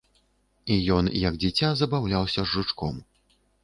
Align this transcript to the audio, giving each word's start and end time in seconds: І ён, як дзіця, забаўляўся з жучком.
І 0.75 0.77
ён, 0.95 1.11
як 1.27 1.39
дзіця, 1.45 1.71
забаўляўся 1.85 2.41
з 2.43 2.53
жучком. 2.59 2.95